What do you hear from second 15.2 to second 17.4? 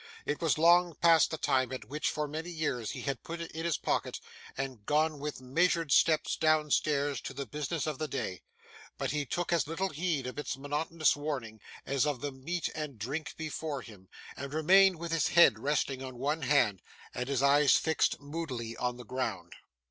head resting on one hand, and